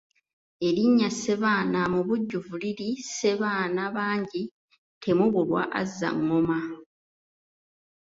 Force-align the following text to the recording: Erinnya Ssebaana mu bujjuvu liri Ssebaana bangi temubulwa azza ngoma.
Erinnya 0.67 1.09
Ssebaana 1.13 1.81
mu 1.93 2.01
bujjuvu 2.07 2.53
liri 2.61 2.89
Ssebaana 3.05 3.83
bangi 3.95 4.43
temubulwa 5.01 5.61
azza 5.79 6.09
ngoma. 6.23 6.59